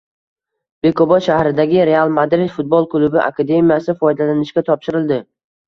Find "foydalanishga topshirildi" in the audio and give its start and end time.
4.03-5.25